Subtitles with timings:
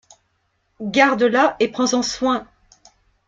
[0.81, 2.47] Garde-la et prends-en soin.